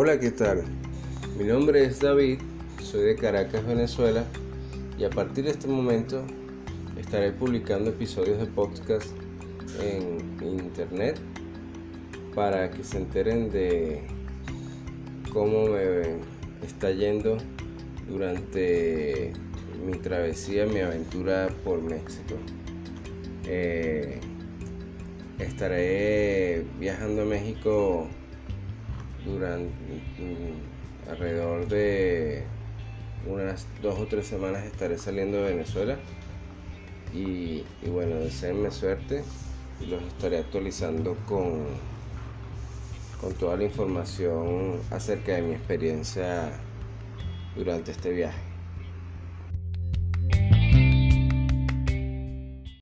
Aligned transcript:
Hola, 0.00 0.20
¿qué 0.20 0.30
tal? 0.30 0.62
Mi 1.36 1.42
nombre 1.42 1.84
es 1.84 1.98
David, 1.98 2.38
soy 2.80 3.02
de 3.02 3.16
Caracas, 3.16 3.66
Venezuela, 3.66 4.24
y 4.96 5.02
a 5.02 5.10
partir 5.10 5.46
de 5.46 5.50
este 5.50 5.66
momento 5.66 6.22
estaré 6.96 7.32
publicando 7.32 7.90
episodios 7.90 8.38
de 8.38 8.46
podcast 8.46 9.10
en 9.82 10.20
internet 10.40 11.18
para 12.32 12.70
que 12.70 12.84
se 12.84 12.98
enteren 12.98 13.50
de 13.50 14.02
cómo 15.32 15.66
me 15.66 16.02
está 16.64 16.92
yendo 16.92 17.36
durante 18.08 19.32
mi 19.84 19.98
travesía, 19.98 20.64
mi 20.66 20.78
aventura 20.78 21.48
por 21.64 21.82
México. 21.82 22.36
Eh, 23.46 24.20
estaré 25.40 26.64
viajando 26.78 27.22
a 27.22 27.24
México 27.24 28.06
durante 29.24 29.72
mm, 30.18 31.10
alrededor 31.10 31.68
de 31.68 32.44
unas 33.26 33.66
dos 33.82 33.98
o 33.98 34.06
tres 34.06 34.26
semanas 34.26 34.64
estaré 34.64 34.98
saliendo 34.98 35.38
de 35.38 35.50
Venezuela 35.54 35.96
y, 37.12 37.64
bueno, 37.88 38.16
deseenme 38.16 38.70
suerte 38.70 39.24
y 39.80 39.86
los 39.86 40.02
estaré 40.02 40.38
actualizando 40.38 41.16
con, 41.26 41.66
con 43.20 43.32
toda 43.34 43.56
la 43.56 43.64
información 43.64 44.80
acerca 44.90 45.32
de 45.32 45.42
mi 45.42 45.54
experiencia 45.54 46.50
durante 47.56 47.92
este 47.92 48.10
viaje. 48.10 48.57